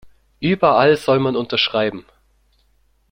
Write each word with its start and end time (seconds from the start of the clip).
Überall 0.39 0.97
soll 0.97 1.19
man 1.19 1.35
unterschreiben. 1.35 2.07